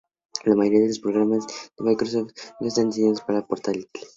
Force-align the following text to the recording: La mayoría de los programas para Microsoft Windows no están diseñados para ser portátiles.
La 0.45 0.55
mayoría 0.55 0.79
de 0.81 0.87
los 0.87 0.99
programas 0.99 1.45
para 1.77 1.91
Microsoft 1.91 2.15
Windows 2.31 2.55
no 2.59 2.67
están 2.67 2.89
diseñados 2.89 3.21
para 3.21 3.37
ser 3.41 3.47
portátiles. 3.47 3.91